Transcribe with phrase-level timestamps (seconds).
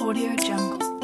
[0.00, 0.99] Audio Jungle.